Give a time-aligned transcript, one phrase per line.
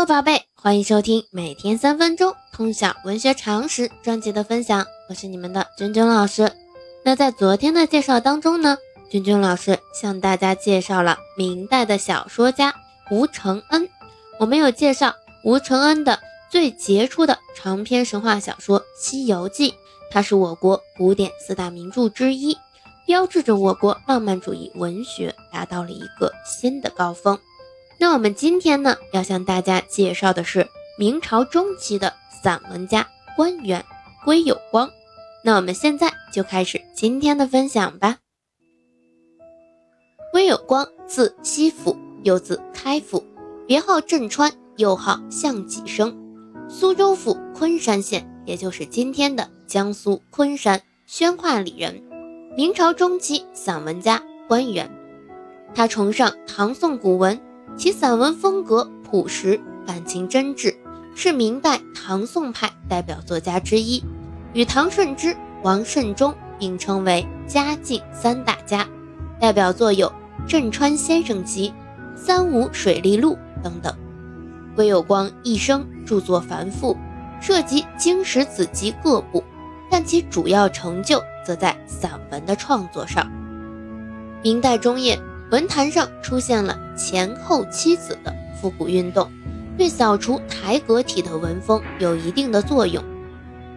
[0.00, 6.50] Hello，宝贝，欢迎收听每天三分钟通晓文学常识专辑的分享，我是你们的君君老师。
[7.04, 8.78] 那在昨天的介绍当中呢，
[9.10, 12.74] 君君老师向大家介绍了明代的小说家
[13.10, 13.90] 吴承恩。
[14.38, 16.18] 我们有介绍吴承恩的
[16.50, 19.72] 最杰出的长篇神话小说《西游记》，
[20.10, 22.56] 它是我国古典四大名著之一，
[23.04, 27.38] 标志着我国浪漫主义文学达到了一个新的高峰。
[28.00, 30.66] 那我们今天呢，要向大家介绍的是
[30.98, 33.06] 明朝中期的散文家
[33.36, 33.84] 官员
[34.24, 34.90] 归有光。
[35.44, 38.16] 那我们现在就开始今天的分享吧。
[40.32, 43.22] 归有光，字西府，又字开府，
[43.66, 46.16] 别号镇川，又号向己生，
[46.70, 52.02] 苏州府昆山县，也就是今天的江苏昆山宣化里人。
[52.56, 54.90] 明朝中期散文家官员，
[55.74, 57.38] 他崇尚唐宋古文。
[57.76, 60.74] 其散文风格朴实，感情真挚，
[61.14, 64.04] 是明代唐宋派代表作家之一，
[64.52, 68.86] 与唐顺之、王慎中并称为嘉靖三大家。
[69.40, 70.06] 代表作有
[70.46, 71.72] 《镇川先生集》
[72.22, 73.94] 《三五水利录》等等。
[74.76, 76.96] 归有光一生著作繁复，
[77.40, 79.42] 涉及经史子集各部，
[79.90, 83.26] 但其主要成就则在散文的创作上。
[84.42, 85.18] 明代中叶。
[85.50, 89.28] 文坛上出现了前后七子的复古运动，
[89.76, 93.02] 对扫除台阁体的文风有一定的作用。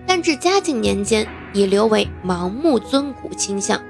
[0.05, 3.81] 但至嘉靖年间，已流为盲目尊古倾向。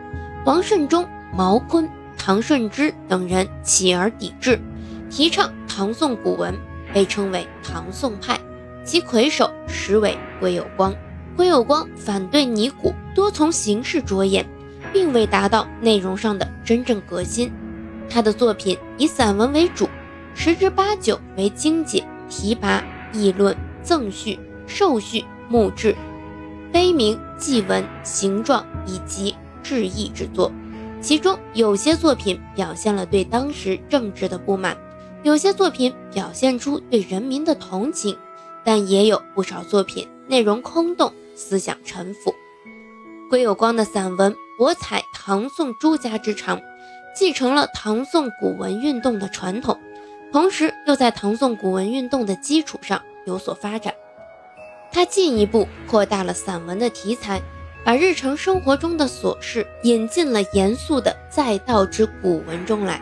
[0.45, 4.59] 王慎中、毛坤、唐顺之等人起而抵制，
[5.09, 6.57] 提倡唐宋古文，
[6.93, 8.39] 被称为唐宋派。
[8.85, 10.93] 其魁首实为归有光。
[11.35, 14.45] 归有光反对拟古，多从形式着眼，
[14.93, 17.51] 并未达到内容上的真正革新。
[18.13, 19.89] 他的作品以散文为主，
[20.35, 25.95] 十之八九为精简、提拔、议论、赠序、授序、墓志、
[26.71, 30.51] 碑铭、祭文、形状以及致意之作。
[31.01, 34.77] 其中有些作品表现了对当时政治的不满，
[35.23, 38.15] 有些作品表现出对人民的同情，
[38.63, 42.31] 但也有不少作品内容空洞，思想陈腐。
[43.27, 46.61] 归有光的散文博采唐宋诸家之长。
[47.13, 49.79] 继承了唐宋古文运动的传统，
[50.31, 53.93] 同时又在唐宋古文运动的基础上有所发展。
[54.91, 57.41] 他进一步扩大了散文的题材，
[57.83, 63.01] 把日常生活中的琐事引进了严肃的载道之古文中来，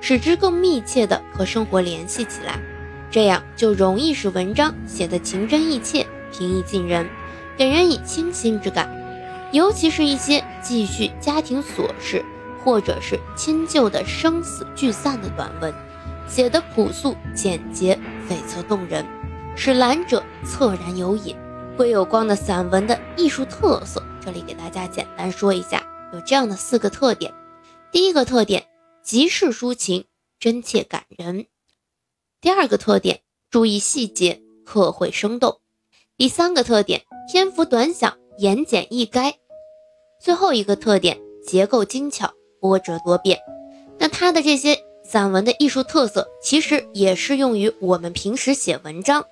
[0.00, 2.60] 使之更密切地和生活联系起来。
[3.10, 7.08] 这样就容易使文章写得情真意切、平易近人，
[7.56, 8.88] 给人以清新之感。
[9.50, 12.22] 尤其是一些记叙家庭琐事。
[12.68, 15.72] 或者是亲旧的生死聚散的短文，
[16.28, 17.98] 写的朴素简洁、
[18.28, 19.06] 悱恻动人，
[19.56, 21.34] 使览者恻然有瘾。
[21.78, 27.32] 归有光的散文的艺术特色，这里给大家简单说一下，有这样的四个特点：
[27.90, 28.66] 第一个特点，
[29.02, 30.04] 即事抒情，
[30.38, 31.46] 真切感人；
[32.42, 35.60] 第二个特点，注意细节，刻绘生动；
[36.18, 37.00] 第三个特点，
[37.32, 39.32] 篇幅短小，言简意赅；
[40.20, 42.34] 最后一个特点，结构精巧。
[42.60, 43.38] 波折多变，
[43.98, 49.24] 那他的这些散文的艺术特色，其实也适用于我们平时写文章。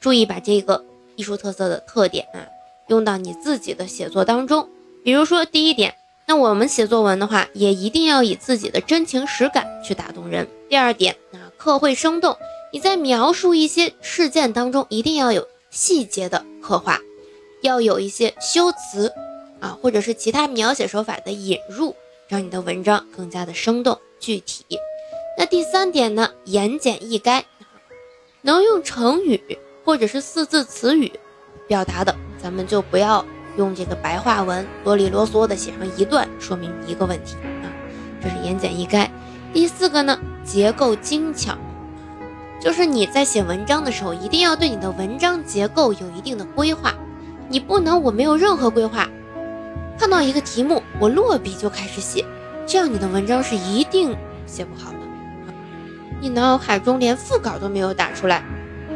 [0.00, 0.84] 注意把这个
[1.16, 2.46] 艺术特色的特点啊，
[2.88, 4.68] 用到你自己的写作当中。
[5.02, 5.94] 比如说第一点，
[6.26, 10.46] 那我们写作文的话，也一定要以自己的真情实感去打动人。
[10.68, 12.36] 第二点啊，刻绘生动，
[12.72, 17.00] 你在描述一些事件当中，一定要有细节的刻画，
[17.62, 19.12] 要有一些修辞
[19.60, 21.94] 啊，或者是其他描写手法的引入。
[22.34, 24.64] 让你的文章更加的生动具体。
[25.38, 27.44] 那第三点呢，言简意赅，
[28.42, 31.12] 能用成语或者是四字词语
[31.68, 32.12] 表达的，
[32.42, 33.24] 咱们就不要
[33.56, 37.70] 用这个白话文啰里啰嗦的写上一段，说明一个问题啊。
[38.20, 39.08] 这是言简意赅。
[39.52, 41.56] 第四个呢，结构精巧，
[42.60, 46.92] 就是你在写文章的时候，一定要对你的文章结构有一定的规划，
[47.48, 49.08] 你不能我没有任何规划。
[49.98, 52.24] 看到一个题目，我落笔就开始写，
[52.66, 54.98] 这样你的文章是一定写不好的。
[56.20, 58.42] 你脑海中连副稿都没有打出来，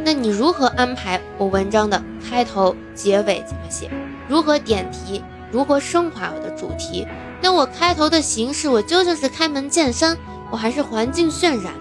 [0.04, 3.90] 那你如何安排我文章的开头、结尾怎么写？
[4.28, 5.22] 如何点题？
[5.50, 7.06] 如何升华我的主题？
[7.40, 10.16] 那我开头的形式，我究竟是开门见山，
[10.50, 11.72] 我还是环境渲染？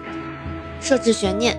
[0.80, 1.58] 设置悬念，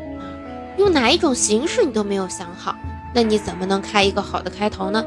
[0.77, 2.75] 用哪一种形式你都没有想好，
[3.13, 5.03] 那你怎么能开一个好的开头呢？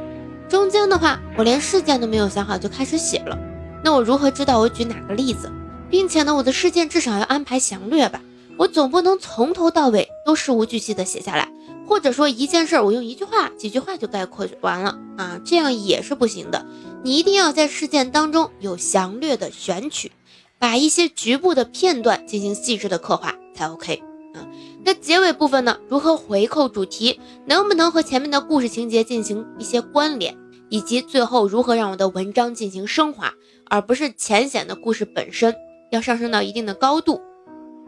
[0.53, 3.39] 中间的话，我连事件都没有想好就开始写了，
[3.83, 5.51] 那我如何知道我举哪个例子，
[5.89, 8.21] 并且呢，我的事件至少要安排详略吧？
[8.59, 11.49] 我总不能从头到尾都事无巨细的写下来，
[11.89, 16.67] 或者说一件事儿我用一句话、几句话就概括完了啊，这样也是不行的。
[17.03, 20.13] 你一定要在事件当中有详略的选取，
[20.59, 24.03] 把一些局部的片段进行细致的刻画才 OK
[24.35, 24.45] 啊。
[24.85, 30.37] 那结尾部分呢，如何回扣主题，能不能和前面的故事情节进行一些关联，
[30.73, 33.35] 以及最后如何让我的文章进行升华，
[33.69, 35.55] 而不是浅显的故事本身
[35.91, 37.21] 要上升到一定的高度。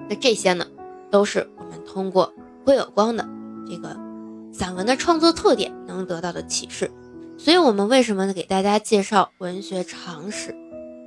[0.07, 0.67] 那这些呢，
[1.11, 3.27] 都是我们通过会有光的
[3.67, 3.97] 这个
[4.53, 6.91] 散文的创作特点能得到的启示。
[7.39, 8.35] 所以，我们为什么呢？
[8.35, 10.55] 给大家介绍文学常识，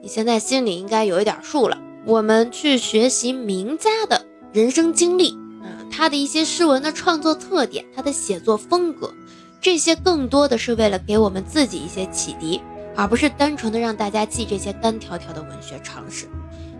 [0.01, 1.79] 你现在心里应该有一点数了。
[2.07, 9.13] 我们去学习名家的人生经历啊，他的一些诗文的创作特点，他的写作风格，
[9.59, 12.61] 这些更多的是为了给我们自己一些启迪，
[12.95, 16.27] 而不是单纯的让大家记这些单条条的文学常识。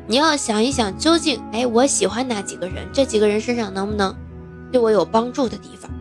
[0.06, 2.88] 你要想一想，究竟哎，我喜欢哪几个人？
[2.94, 4.16] 这几个人身上能不能
[4.72, 5.92] 对我有帮助的地方？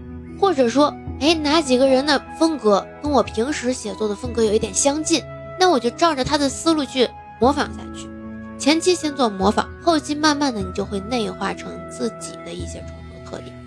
[0.41, 5.23] 或者说，哎，哪几个人的风格跟我平时写作的风格有一点相近？
[5.59, 7.09] 那我就照着他的思路去
[7.41, 8.07] 模仿下去。
[8.59, 13.66] 前期先做模仿，后期慢慢的你就会内化成自己的一些创作特点。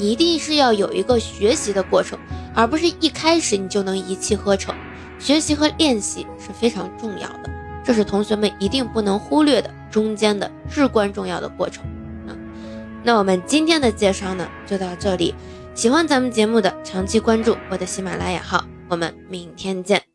[0.00, 2.18] 你一定是要有一个学习的过程，
[2.54, 4.74] 而不是一开始你就能一气呵成。
[5.18, 7.50] 学习和练习是非常重要的。
[7.84, 11.84] 这是同学们一定不能忽略的中间的至关重要的过程
[12.26, 12.32] 啊！
[13.02, 15.34] 那我们今天的介绍呢，就到这里。
[15.74, 18.64] 喜欢咱们节目的，长期关注我的喜马拉雅号。
[18.88, 20.09] 我们明天见。